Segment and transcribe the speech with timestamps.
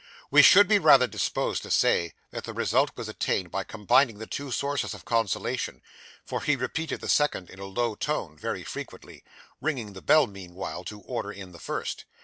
[0.31, 4.25] We should be rather disposed to say that the result was attained by combining the
[4.25, 5.83] two sources of consolation,
[6.25, 9.23] for he repeated the second in a low tone, very frequently;
[9.61, 12.05] ringing the bell meanwhile, to order in the first.